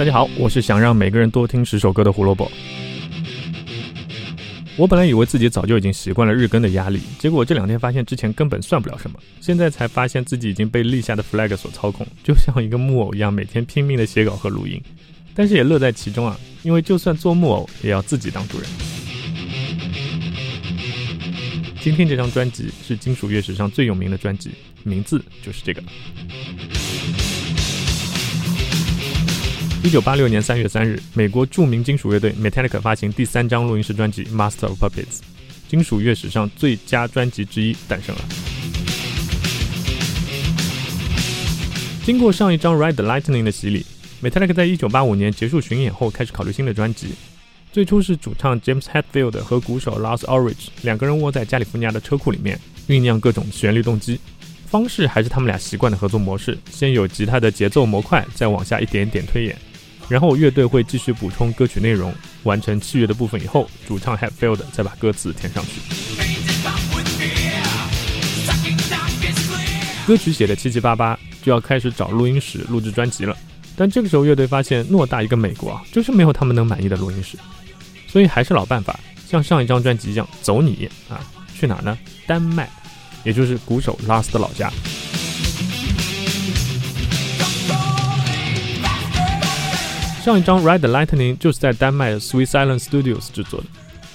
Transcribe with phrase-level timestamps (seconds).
[0.00, 2.50] 大家好，我是想让每个人多听十首歌的胡萝卜。
[4.78, 14.80] 我本来以为自己早就已经习惯了日更的压力，结果这两天发现之前根本算不了什么，现在才发现自己已经被立下的 flag 所操控，就像一个木偶一样，每天拼命的写稿和录音，
[15.34, 18.66] 但是也乐在其中啊，因为就算做木偶，也要自己当主人。
[21.82, 25.82] 今天这张专辑是金属乐史上最有名的专辑，名字就是这个。
[29.82, 34.90] 一九八六年三月三日，美国著名金属乐队 Metallica 发行第三张录音室专辑《Master of Puppets》，
[35.68, 38.22] 金属乐史上最佳专辑之一诞生了。
[42.04, 43.86] 经过上一张《Ride the Lightning》的洗礼
[44.22, 47.14] ，Metallica 在一九八五年结束巡演后，开始考虑新的专辑。
[47.72, 54.20] 最初是主唱 James Hetfield 和鼓手 Lars Ulrich 两个人窝在加利福尼亚的车库里面酝酿各种旋律动机，
[54.66, 59.56] 方式还是他们俩习惯的合作模式：先有吉他的节奏模块，再往下一点点推演。
[60.10, 65.80] 然后乐队会继续补充歌曲内容，完成器乐的部分以后，主唱 Hatfield 再把歌词填上去。
[70.06, 73.36] 歌曲写的七七八八，就要开始找录音室录制专辑了。
[73.76, 77.38] 但这个时候乐队发现，偌大一个美国啊，就是没有他们能满意的录音室，
[78.08, 81.22] 所以还是老办法，像上一张专辑一样，走你啊，
[81.54, 81.96] 去哪呢？
[82.26, 82.68] 丹麦，
[83.22, 84.72] 也就是鼓手拉斯的老家。
[90.22, 93.66] 上一张《Ride the Lightning》就是在丹麦的 Sweet Silence Studios 制作的，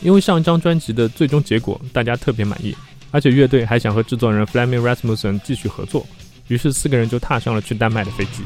[0.00, 2.74] 因为上一张专辑的最终结果大家特别满意，
[3.10, 6.06] 而且乐队还想和制作人 Flaming Rasmussen 继续合作，
[6.48, 8.42] 于是四个人就踏上了去丹麦的飞机。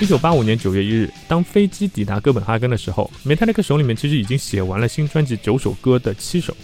[0.00, 6.56] 一九八五年九月一日，当飞机抵达哥本哈根的时候，Metallica 手里面其实已经写完了新专辑九首歌的七首，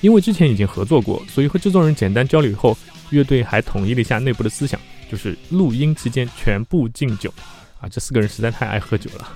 [0.00, 2.74] 因为之前已经合作过，所以和制作人简单交流以后，
[3.10, 4.80] 乐队还统一了一下内部的思想。
[5.10, 7.32] 就是录音期间全部敬酒，
[7.80, 9.28] 啊，这四个人实在太爱喝酒了。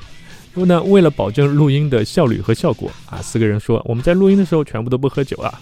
[0.55, 5.61] 那么呢，为了保证录音的效率和效果，啊，四个人说我们在录音的时候全部都不喝酒啊。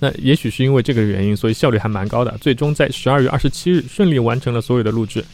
[0.00, 2.36] 那也许是因为这个原因，所以效率还蛮高的。
[2.40, 5.24] 最终在十二月二十七日顺利完成了所有的录制。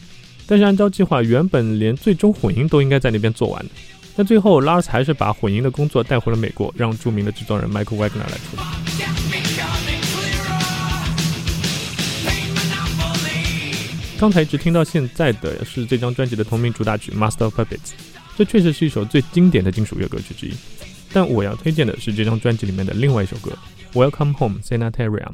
[0.45, 3.71] 但是按照计划，原本连最终混音都应该在那边做完的。
[4.15, 9.88] 但最后，Lars 还是把混音的工作带回了美国，让著名的制作人 Michael Wagner 来处理。
[14.19, 17.77] 刚才一直听到现在的是这张专辑的同名主打曲《Master of Puppets》，
[18.37, 20.53] 这确实是一首最经典的金属乐歌曲之一。
[21.13, 23.57] 但我要推荐的是这张专辑里面的另外一首歌
[24.11, 25.31] 《Welcome Home Sanitarium》。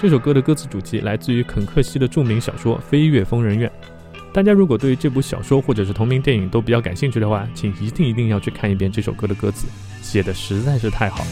[0.00, 3.70] 这首歌的歌词主题来自于肯克西的著名小说《飞越疯人院》。
[4.32, 9.66] 大家如果对于这部小说或者是同名电影都比较感兴趣的话，请一定一定要去看一遍这首歌的歌词，
[10.00, 11.22] 写的实在是太好。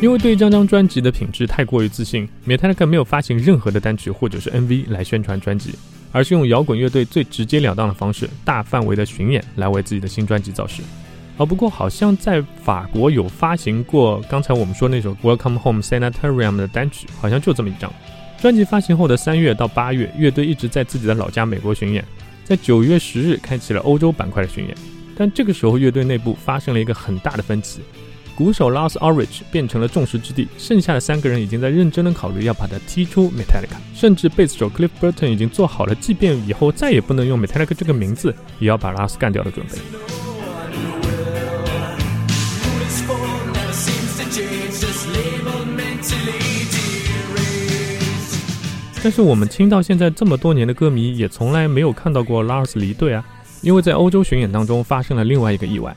[0.00, 5.74] 因为对这张专辑的品质太过于自信，Metallica 没有发行任何的单曲或者是 MV 来宣传专辑。
[6.12, 10.82] 而是用摇滚乐队最直截了当的方式，大范围的巡演来为自己的新专辑造势。
[11.36, 17.90] 哦，不过好像在法国有发行过刚才我们说那首《Welcome Home Sanitarium》的单曲，好像就这么一张。
[18.38, 22.04] 专辑发行后的三月到八月，乐队一直在自己的老家美国巡演，
[22.44, 24.76] 在九月十日开启了欧洲板块的巡演。
[25.16, 27.80] 但这个时候，乐队内部发生了一个很大的分歧。
[28.40, 39.72] 鼓手 Lars Ulrich 变成了众矢之的，剩下的三个人已经在认真的考虑要把他踢出 Metallica，甚至贝斯手 Cliff Burton 已经做好了，即便以后再也不能用 Metallica 这个名字，也要把 Lars 干掉的准备。
[49.02, 53.22] 但是我们听到现在这么多年的歌迷，也从来没有看到过 Lars 离队啊，
[53.60, 55.94] 因为在欧洲巡演当中发生了另外一个意外。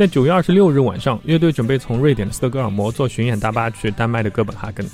[0.00, 4.88] 在九月二十六日晚上，乐队准备从瑞典的斯德哥尔摩坐巡演大巴去丹麦的哥本哈根。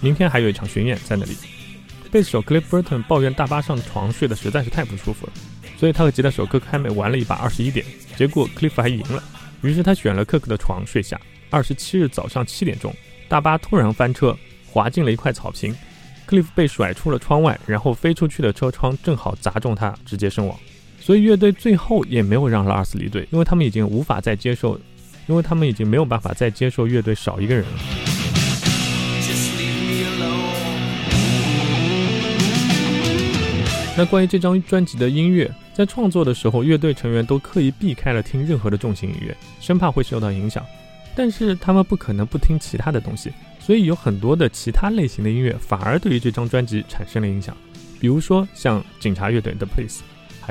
[0.00, 1.34] 明天还有一场巡演在那里。
[2.10, 5.32] 贝斯手 Cliff Burton 抱怨大巴上床睡得实在是太不舒服了，
[5.78, 7.86] 所以他和吉他手克凯美玩了一把二十一点，
[8.18, 9.24] 结果 Cliff 还赢了。
[9.62, 11.18] 于是他选了克克的床睡下。
[11.48, 12.94] 二十七日早上七点钟，
[13.30, 14.36] 大巴突然翻车，
[14.66, 15.74] 滑进了一块草坪
[16.28, 20.54] ，Cliff 被甩出了窗外，然后飞出去的车窗正好砸中他，直接身亡。
[21.10, 24.80] 所以乐队最后也没有让拉尔斯离队，因为他们已经无法再接受，
[25.26, 27.70] 因为他们已经没有办法再接受乐队少一个人了。
[33.98, 40.64] 那关于这张专辑的音乐，在创作的时候，乐队成员都刻意避开了听任何的重型音乐，生怕会受到影响。
[41.16, 47.56] 但是他们不可能不听其他的东西，所以有很多的其他类型的音乐反而对于这张专辑产生了影响，
[47.98, 49.98] 比如说像警察乐队的 Police，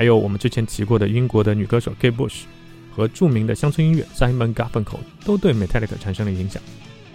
[0.00, 2.44] 还有我们之前提过的英国的女歌手 Kate Bush，
[2.90, 6.62] 和著名的乡村音乐 Simon Garfunkel 都对 Metallica 产生了影响。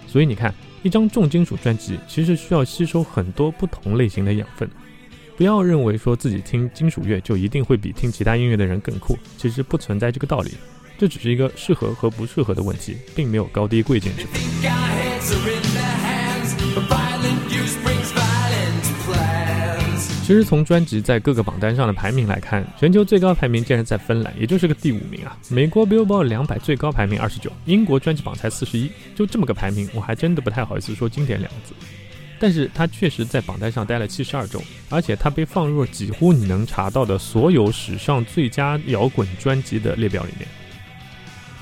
[0.06, 0.54] 所以你看，
[0.84, 4.70] 一张重金属专辑其实需要吸收很多不同类型的养分。
[5.36, 10.52] 不要认为说自己听金属乐就一定会比听其他音乐的人更酷，其实不存在这个道理。
[10.96, 14.40] 这只是一个适合和不适合的问题，并没有高低贵贱之分。
[20.26, 25.38] 其实从专辑在各个榜单上的排名来看，全球最高排名竟然在芬兰，也就是个第五名啊！
[25.48, 31.72] 美国 Billboard 两百最高排名二十九，英国专辑榜才四十一，就这么个排名，我还真的不太好意思说经典两个字。
[32.40, 40.48] 但是它确实在榜单上待了七十二周，而且它被放入了几乎你能查到的所有史上最佳摇滚专辑的列表里面。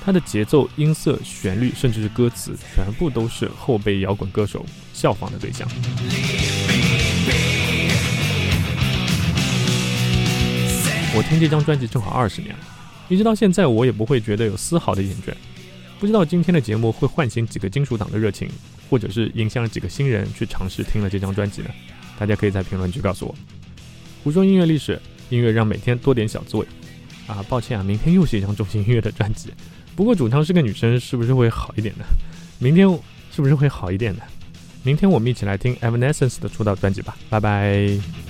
[0.03, 5.69] 它的节奏、音色、旋律，甚至是歌词，全部都是后辈摇滚歌手效仿的对象。
[11.15, 12.59] 我听这张专辑正好二十年了，
[13.07, 15.33] 一直到现在，我也不会觉得有丝毫的厌倦。
[15.97, 18.49] 不知道今天的节目会唤醒几个金属党的热情，
[18.89, 21.69] 或者是影响几个新人去尝试听了这张专辑呢？
[22.19, 23.33] 大家可以在评论区告诉我。
[24.25, 26.67] 胡说音乐历史，音乐让每天多点小滋味。
[27.27, 29.53] 啊，抱歉啊，明天又是一张重型音乐的专辑。
[29.95, 32.03] 不过主唱是个女生，是不是会好一点呢？
[32.59, 32.87] 明天
[33.33, 34.21] 是不是会好一点呢？
[34.83, 38.24] 明天我们一起来听 Evanescence 的出道专辑吧，拜拜。